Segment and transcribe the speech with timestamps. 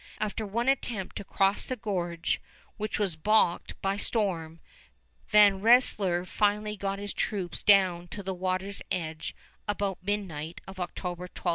[0.19, 2.41] After one attempt to cross the gorge,
[2.77, 4.59] which was balked by storm,
[5.27, 9.35] Van Rensselaer finally got his troops down to the water's edge
[9.67, 11.43] about midnight of October 12 13.